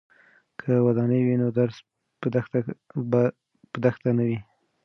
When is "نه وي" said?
4.17-4.39